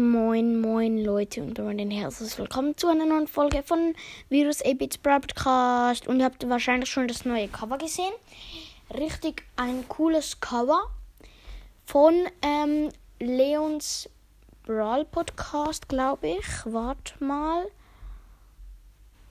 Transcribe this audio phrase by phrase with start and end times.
[0.00, 3.94] Moin, moin Leute und damit herzlich willkommen zu einer neuen Folge von
[4.30, 6.08] Virus 8-Bits Broadcast.
[6.08, 8.14] Und ihr habt wahrscheinlich schon das neue Cover gesehen.
[8.94, 10.80] Richtig ein cooles Cover
[11.84, 14.08] von ähm, Leons
[14.62, 16.46] Brawl Podcast, glaube ich.
[16.64, 17.66] Wart mal.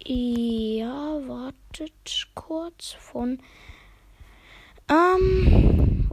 [0.06, 3.40] Ja, wartet kurz von.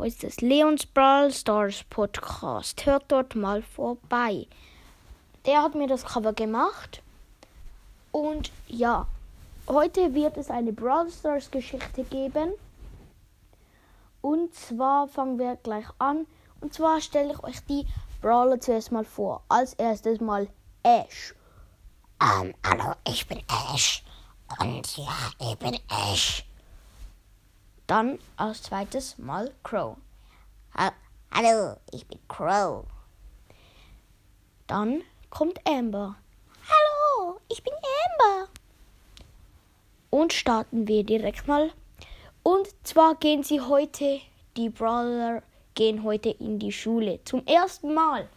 [0.07, 0.41] Ist das?
[0.41, 2.87] Leons Brawl Stars Podcast.
[2.87, 4.47] Hört dort mal vorbei.
[5.45, 7.03] Der hat mir das Cover gemacht.
[8.13, 9.09] Und ja,
[9.67, 12.53] heute wird es eine Brawl Stars Geschichte geben.
[14.21, 16.29] Und zwar fangen wir gleich an.
[16.61, 17.85] Und zwar stelle ich euch die
[18.23, 19.43] Brawler zuerst mal vor.
[19.49, 20.47] Als erstes mal
[20.85, 21.35] Ash.
[22.23, 24.05] Ähm, hallo, ich bin Ash.
[24.61, 26.46] Und ja, ich bin Ash.
[27.87, 29.97] Dann als zweites mal Crow.
[30.77, 30.93] Ha
[31.33, 32.85] hallo, ich bin Crow.
[34.67, 36.17] Dann kommt Amber.
[36.69, 38.49] Hallo, ich bin Amber.
[40.11, 41.73] Und starten wir direkt mal.
[42.43, 44.21] Und zwar gehen sie heute,
[44.57, 45.43] die Brawler
[45.75, 47.21] gehen heute in die Schule.
[47.25, 48.29] Zum ersten Mal.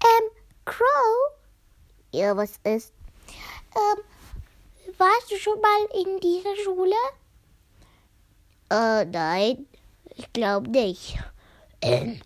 [0.00, 0.30] Ähm,
[0.64, 1.32] Crow?
[2.12, 2.92] Ja, was ist?
[3.74, 4.02] Ähm,
[5.26, 6.94] warst du schon mal in dieser Schule?
[8.70, 9.66] Äh, nein,
[10.14, 11.18] ich glaube nicht.
[11.82, 12.20] Ähm,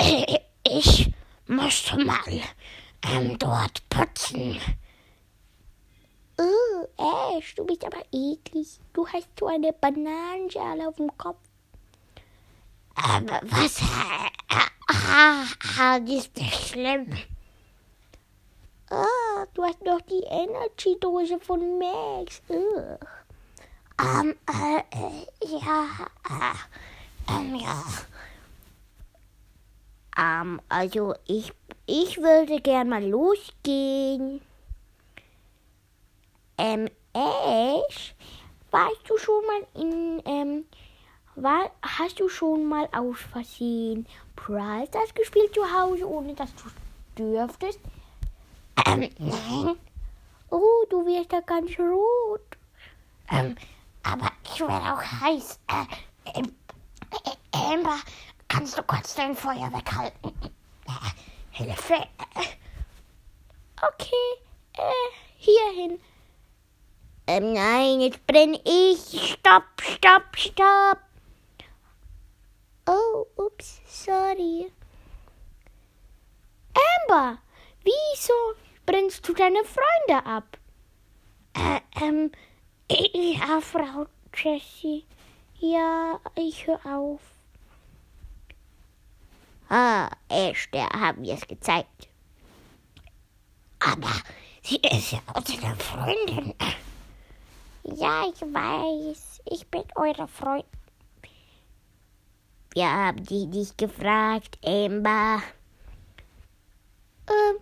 [0.64, 1.12] ich
[1.46, 2.42] musste mal
[3.02, 4.60] ähm, dort putzen.
[6.38, 8.80] Oh, Ash, du bist aber eklig.
[8.92, 11.38] Du hast so eine Bananenschale auf dem Kopf.
[12.94, 13.80] Aber was?
[14.88, 15.44] Ah,
[15.78, 17.16] ah, ist nicht schlimm.
[19.40, 22.42] Ah, du hast noch die Energy-Dose von Max.
[22.48, 22.98] Ugh.
[23.98, 25.86] Ähm, äh, äh, ja,
[26.28, 27.84] äh, ähm, ja.
[30.18, 31.54] Ähm, also ich,
[31.86, 34.42] ich würde gern mal losgehen.
[36.58, 38.14] Ähm, Ash,
[38.70, 40.66] warst du schon mal in, ähm,
[41.36, 46.64] war, hast du schon mal aus Versehen Brawl gespielt zu Hause, ohne dass du
[47.16, 47.80] dürftest?
[48.86, 49.76] Ähm, nein.
[50.50, 52.56] Oh, du wirst ja ganz rot.
[53.30, 53.56] Ähm,
[54.02, 55.60] aber ich werde auch heiß.
[55.68, 56.54] Äh, ähm,
[57.24, 57.98] äh, Amber,
[58.48, 60.32] kannst du kurz dein Feuer weghalten?
[60.86, 61.10] Äh,
[61.50, 62.06] Hilfe.
[63.82, 64.42] Okay,
[64.76, 66.00] äh, hierhin.
[67.26, 69.32] Ähm, nein, jetzt brenne ich.
[69.32, 70.98] Stopp, stopp, stopp.
[72.86, 74.72] Oh, ups, sorry.
[77.08, 77.38] Amber,
[77.84, 78.32] wieso
[78.86, 80.58] brennst du deine Freunde ab?
[81.54, 82.30] Äh, ähm,
[82.90, 85.04] ja, Frau Jessie.
[85.58, 87.20] Ja, ich höre auf.
[89.68, 92.08] Ah, Ash, der hat mir es gezeigt.
[93.78, 94.10] Aber
[94.62, 96.54] sie ist ja unsere Freundin.
[97.84, 99.40] Ja, ich weiß.
[99.46, 100.64] Ich bin eure Freundin.
[102.72, 105.42] Wir haben dich nicht gefragt, Amber.
[107.28, 107.56] Ähm,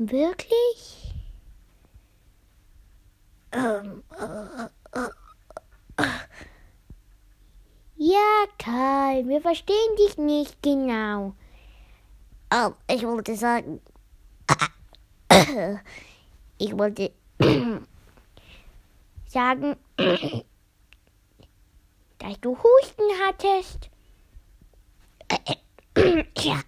[0.00, 1.14] wirklich?
[3.52, 4.64] Ähm, äh,
[4.98, 6.04] äh,
[7.96, 11.34] Ja, Karl, wir verstehen dich nicht genau.
[12.52, 13.80] oh, ich wollte sagen.
[16.58, 17.12] Ich wollte
[19.26, 19.76] Sagen,
[22.18, 23.88] dass du Husten hattest.
[26.38, 26.60] ja,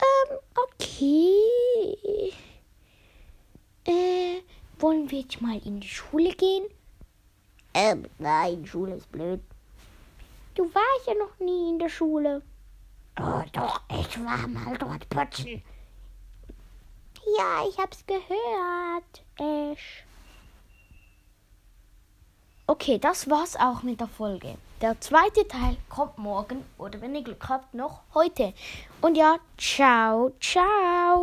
[0.00, 0.38] Ähm,
[0.98, 2.32] okay.
[3.86, 4.42] Äh,
[4.78, 6.64] wollen wir jetzt mal in die Schule gehen?
[7.74, 9.40] ähm, nein, Schule ist blöd.
[10.54, 12.42] Du warst ja noch nie in der Schule.
[13.20, 15.62] Oh, doch, ich war mal dort putzen.
[17.36, 20.04] Ja, ich hab's gehört, Ash.
[22.66, 24.56] Okay, das war's auch mit der Folge.
[24.80, 28.54] Der zweite Teil kommt morgen oder wenn ihr Glück habt, noch heute.
[29.00, 31.16] Und ja, ciao, ciao.